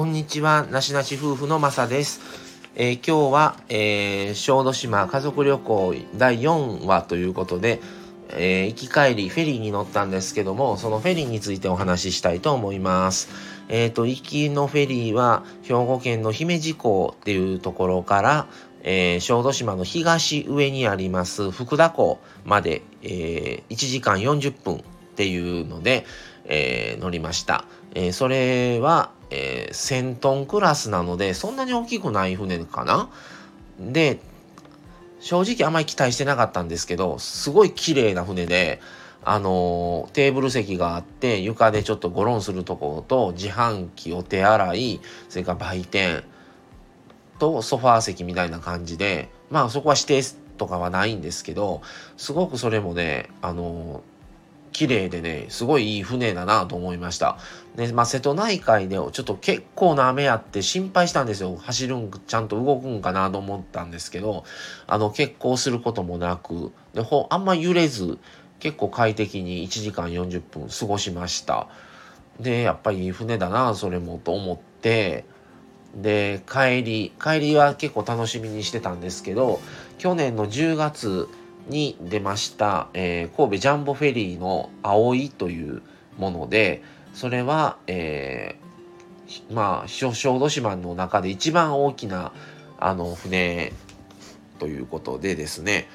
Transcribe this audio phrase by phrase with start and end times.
[0.00, 2.22] こんにちは、なしなし夫婦のまさです。
[2.74, 7.82] えー、今日は、えー、小豆島家族旅行第4話ということで、
[8.30, 13.28] えー、行き帰りフェリーに乗ったんですけども、そのフェリーについてお話ししたいと思います。
[13.68, 18.46] えっ、と、行きのフェリーは兵庫県の姫路港っていうところから、
[18.82, 24.78] えー、小豆島の東上にあります福田港まで、え、1時間40分っ
[25.16, 26.06] ていうので、
[26.46, 27.66] え、乗りました。
[27.94, 33.08] え、それは、えー、1000トンクラスなのでそんなに大きくない船かな？
[33.78, 34.20] で
[35.20, 38.80] 正直あまり期待してなかったんですけどすごい綺麗な船で
[39.22, 46.24] あのー、テーブル席があって床でちょっとゴロンするところと自販機お手洗いそれから売店
[47.38, 50.22] とソファー席みたいな感じでまあそこは指定
[50.56, 51.82] とかはないんですけど
[52.16, 54.19] すごくそれもねあのー
[54.72, 57.38] 綺麗でね、すごいいい船だなと思いました。
[57.76, 61.56] で、まあ、瀬戸内海でちょっと結構な雨あって心配したんですよ。
[61.56, 64.44] 走るん、ちゃんと動くんかなと思ったんですけど、
[64.86, 68.18] あの、結構することもなく、で、ほ、あんま揺れず、
[68.58, 71.68] 結構快適に1時間40分過ごしました。
[72.38, 75.24] で、やっぱりいい船だな、それもと思って、
[75.94, 79.60] で、帰り、帰りは結構楽しみにしてたんですけど、
[79.98, 81.28] 去年の10月、
[81.68, 85.82] に出ました、えー、神戸ジャンボフェリーの葵という
[86.18, 86.82] もので
[87.14, 92.32] それは、えー、まあ小豆島の中で一番大きな
[92.78, 93.72] あの船
[94.58, 95.88] ということでですね。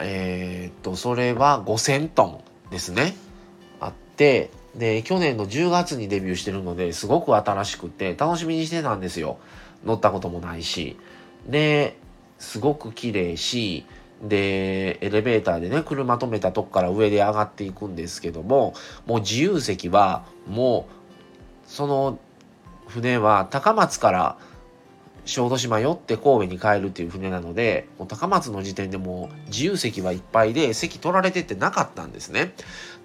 [0.00, 3.14] えー、っとそれは5,000トンですね。
[3.80, 9.38] あってで去年の10月にデビューしてるのですごく新しくて楽しみにしてたんですよ。
[9.84, 10.96] 乗ったこともないし。
[11.46, 11.96] で
[12.38, 13.84] すごく綺麗し
[14.22, 18.74] でエレベーターでね車止めたとこから上で上がっていくんですけども
[19.06, 22.18] もう自由席はもうその
[22.86, 24.38] 船は高松から
[25.26, 32.54] 小豆島寄って神戸に帰るっていう船なのでもう高松の時点でもう自由席はいっぱいで席取られてってなかったんですね。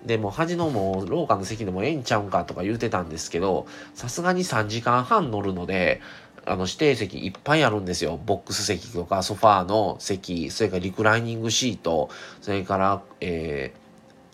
[0.06, 6.02] でも端のもう廊下の席でもええんちゃうんかとか言うてたんですけどさすがに3時間半乗るので
[6.50, 8.20] あの指定席いっぱいあるんですよ。
[8.26, 12.10] ボックス席とかソファーの席、それからリクライニングシート、
[12.42, 13.80] それから、えー、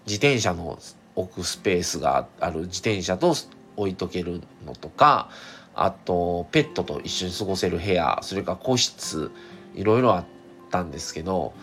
[0.05, 0.79] 自転車の
[1.15, 3.35] 置くスペースがある自転車と
[3.75, 5.29] 置いとけるのとか、
[5.73, 9.31] あと、ペットと一緒に過ごせる部屋、それから個室、
[9.75, 10.25] いろいろあっ
[10.71, 11.53] たんですけど、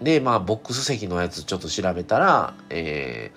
[0.00, 3.30] で、まあ、ボックス席のやつちょっと調べたら、え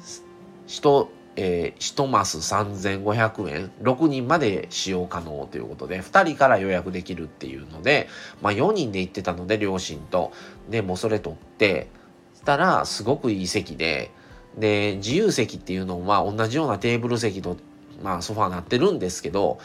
[0.00, 0.22] ー、
[0.66, 8.08] 人、えー、1マス3500円、6人まで使用可能ということで、2人から予約できるっていうので、
[8.42, 10.32] まあ4人で行ってたので、両親と。
[10.70, 11.88] で、もうそれ取って、
[12.34, 14.10] したら、すごくいい席で、
[14.58, 17.56] で、自由席っていうのは同じようなテーブル席と、
[18.02, 19.58] まあソファーなってるんですけど、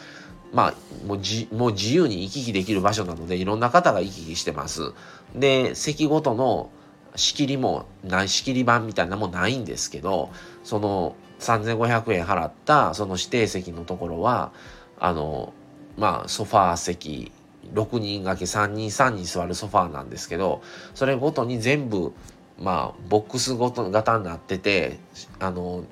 [0.52, 0.74] まあ、
[1.06, 4.92] もうじ、もう自由に行き来できる場所なので、いろんな方が行き来してます。
[5.34, 6.70] で、席ごとの
[7.16, 10.30] 仕切りもない、仕切り板みたいなもないんですけど、
[10.64, 14.52] その、3500円払ったその指定席のところは
[14.98, 15.52] あの
[15.96, 17.32] まあソファー席
[17.74, 20.62] 6人掛け3人3人座るソファーなんですけど
[20.94, 22.12] それごとに全部
[22.58, 24.98] まあボックスごと型になってて
[25.38, 25.84] あの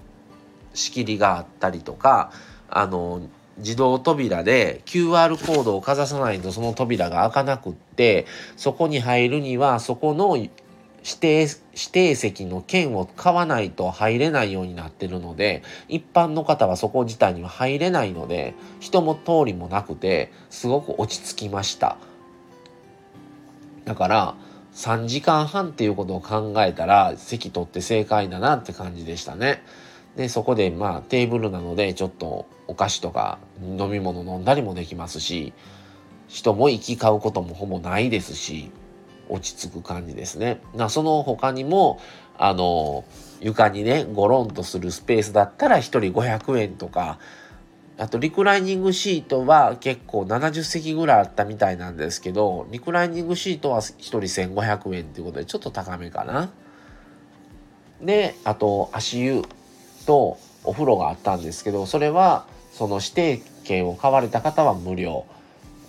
[0.75, 2.31] 仕切りがあったりとか
[2.69, 3.23] あの
[3.57, 8.27] 自動扉で QR コードをかざさないとその扉が開かなくって
[8.57, 10.37] そこに入るにはそこの
[11.05, 11.57] 指定、指
[11.93, 21.97] 定席の券を買わないと入れないようになってるので、一般の方はそこ自体には入れないので、人も通りもなくて、すごく落ち着きました。
[23.85, 24.35] だから、
[24.75, 29.63] 3時間半っていうことを考えたら、席取って正解だなって感じでしたね。
[30.17, 35.53] で、そこでまあテーブルなので、ちょっとお菓子とか飲み物飲んだりもできますし、
[36.29, 38.71] 人も行き交うこともほぼないですし、
[39.29, 40.61] 落ち着く感じですね。
[40.75, 42.01] なその他にも、
[42.39, 43.05] あの、
[43.41, 47.19] 床にね、ゴロンとするスペースだったら1人500円とか、
[47.99, 56.51] あとリクライニングシートは結構70席ぐらいあったみたいなんですけど、リクライニングシートは1人1500円っていうことでちょっと高めかな。
[58.01, 59.43] で、あと足湯
[60.07, 65.27] とお風呂があったんですけど、それはその指定券を買われた方は無料。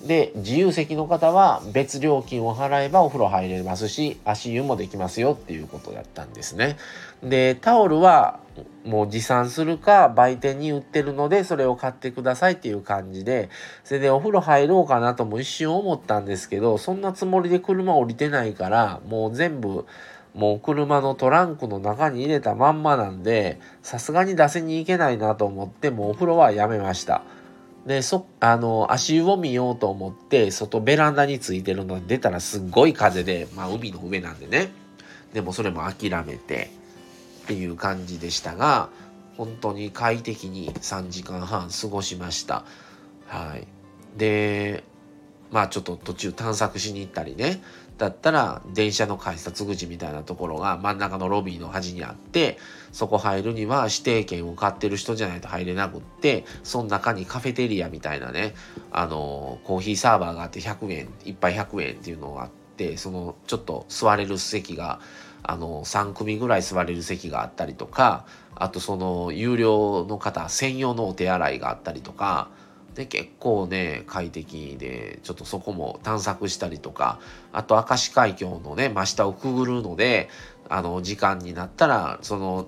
[0.05, 6.77] で自由席の方は別料金を払えばお風呂入れますし足湯もできますよっていうことだったんですね。
[7.21, 8.39] でタオルは
[8.85, 13.49] もう持参するか売店に売ってるのでそれを買ってくださいっていう感じで
[13.83, 19.85] それでお風呂入ろうかなとも一瞬思ったんですけどそんなつもりで車降りてないからもう全部
[20.33, 27.23] もう車のトランクの中に入れたまんまなんでさすがに出せに行けないなと思ってもうお風呂はやめました
[27.89, 34.69] でそあの足湯を見ようと思って外ベランダについてるのに出たらすっごい風でまあ海の上なんでね。
[35.33, 36.69] でもそれも諦めて
[37.45, 38.89] っていう感じでしたが
[39.37, 42.63] 本当に快適に3時間半過ごしました。
[43.25, 43.65] はい。
[44.19, 44.83] で
[45.51, 47.61] まあちょっと途中探索しに行ったりね。
[47.99, 52.57] だったら電車の改札口みたいなところが真ん中のロビーの端にあって
[52.93, 58.55] そこ入るには指定券を買ってる人じゃないと入れなくってその中にカフェテリアみたいなね
[58.91, 65.01] あのコーヒーサーバーがあって100円1杯100円っていうのがあってそのちょっと座れる席が
[65.43, 68.25] あの3組ぐらい座れる席があったりとか
[68.55, 72.49] あとその有料の方専用のお手洗いがあったりとか
[72.95, 77.19] で結構ね快適でちょっとそこも探索したりとか
[77.53, 80.29] あと明石海峡のね真下をくぐるので
[80.67, 82.67] あの時間になったらその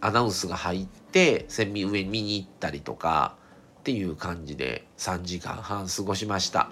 [0.00, 3.36] アナウンスが入って鮮味上見に行ったりとか
[3.80, 6.70] っていう感じで3時間半過ごしました。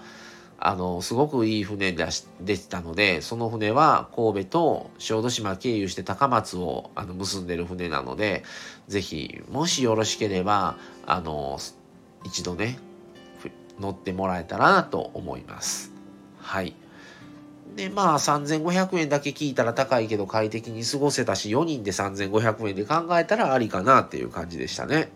[0.63, 2.05] あのすごくいい船で
[2.39, 8.43] でしたのでその船は神戸と小豆島経由して高松をあの結んでる船なので
[8.87, 10.77] 是非もしよろしければ
[11.07, 11.57] あの
[12.23, 12.79] 一度ね
[13.79, 15.91] 乗ってもらえたらなと思います。
[16.39, 16.75] はい。
[17.75, 25.09] でまあ3500円だけ聞いたら高いけど快適に過ごせたし4人で3500円で考えたらありかなっていう感じでしたね。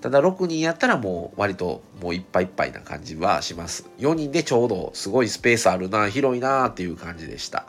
[0.00, 3.88] ただ6人やったらもう割ともういっぱいいっぱいな感じはします。
[3.98, 7.66] 4人でちょうどすごいスペースあるな広いなっていう感じでした。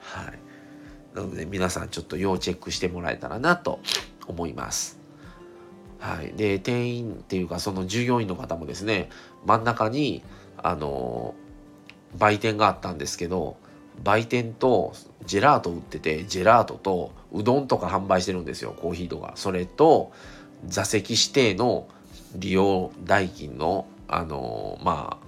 [0.00, 0.38] はい。
[1.16, 3.80] なので皆さんちょっと要チェックしてもらえたらなと
[4.26, 5.03] 思います。
[6.04, 9.08] はい、で店員っていうかその従業員の方もですね
[9.46, 10.22] 真ん中に
[10.58, 11.34] あの
[12.18, 13.56] 売店があったんですけど
[14.02, 14.92] 売店と
[15.24, 19.32] ジェラート売っててジェラートとうどんとか販売してるんですよコーヒーとか。
[19.36, 20.12] それと
[20.66, 21.88] 座席指定の
[22.36, 25.18] 利用代金のあのま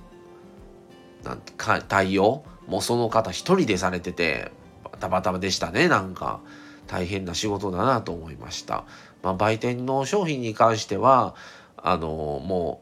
[1.24, 4.52] あなんか対応もその方一人でされてて
[4.82, 6.40] バタバタでしたねなんか。
[6.86, 8.84] 大変な仕事だなと思いました
[9.26, 11.34] まあ、売店の商品に関しては
[11.76, 12.08] あの
[12.44, 12.80] も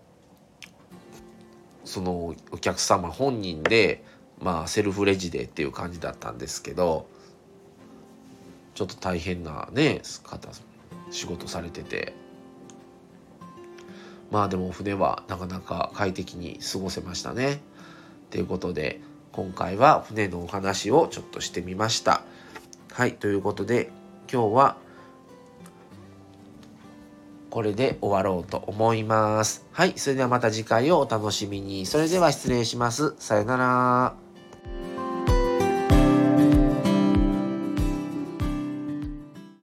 [1.85, 4.05] うそのお客様本人で
[4.41, 7.06] まあセルフレジでっていう感じだったんですけど
[8.75, 10.51] ちょっと大変なね方
[11.11, 12.15] 仕事されてて
[14.31, 17.61] まあでも船はなかなか快適に過ごせましたね。
[18.31, 19.01] ということで
[19.33, 22.24] 今回は船のお話をちょっとしてみました。
[22.94, 23.91] はいということで
[24.32, 24.76] 今日は
[27.50, 29.67] これで終わろうと思います。
[29.73, 31.87] はい、それではまた次回をお楽しみに。
[31.87, 33.14] それでは失礼します。
[33.19, 34.24] さよなら。